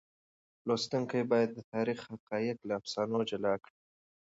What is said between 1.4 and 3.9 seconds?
د تاریخ حقایق له افسانو جلا کړي.